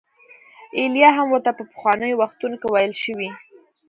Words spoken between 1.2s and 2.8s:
ورته په پخوانیو وختونو کې